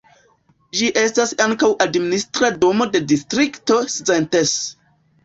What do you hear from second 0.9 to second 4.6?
estas ankaŭ administra domo de Distrikto Szentes.